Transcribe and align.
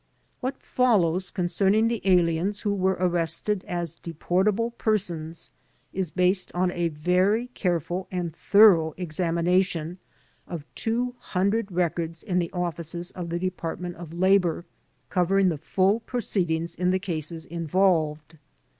What 0.39 0.63
follows 0.63 1.29
concerning 1.29 1.87
the 1.87 2.01
aliens 2.05 2.61
who 2.61 2.73
were 2.73 2.97
arrested 2.99 3.63
as 3.67 3.93
deportable 3.97 4.71
persons 4.75 5.51
is 5.93 6.09
based 6.09 6.51
on 6.55 6.71
a 6.71 6.87
very 6.87 7.49
careful 7.49 8.07
and 8.09 8.35
thorough 8.35 8.95
examination 8.97 9.99
of 10.47 10.65
two 10.73 11.13
hundred 11.19 11.71
records 11.71 12.23
in 12.23 12.39
the 12.39 12.51
offices 12.51 13.11
of 13.11 13.29
the 13.29 13.37
Department 13.37 13.95
of 13.97 14.11
Labor, 14.11 14.65
covering 15.09 15.49
the 15.49 15.59
full 15.59 15.99
proceedings 15.99 16.73
in 16.73 16.89
the 16.89 16.97
cases 16.97 17.45
involved. 17.45 18.39